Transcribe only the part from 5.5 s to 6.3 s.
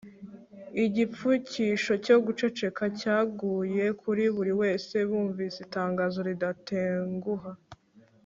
itangazo